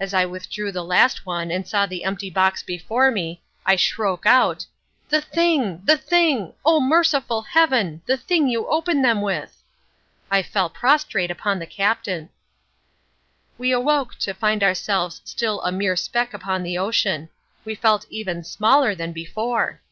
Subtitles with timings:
[0.00, 4.26] As I withdrew the last one and saw the empty box before me, I shroke
[4.26, 5.82] out—"The thing!
[5.84, 6.54] the thing!
[6.64, 8.02] oh, merciful Heaven!
[8.04, 9.62] The thing you open them with!"
[10.28, 12.30] I fell prostrate upon the Captain.
[13.58, 17.28] We awoke to find ourselves still a mere speck upon the ocean.
[17.64, 19.82] We felt even smaller than before.